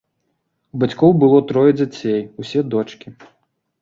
У 0.77 0.79
бацькоў 0.83 1.13
было 1.23 1.41
трое 1.53 1.71
дзяцей, 1.81 2.19
усе 2.45 2.59
дочкі. 2.77 3.09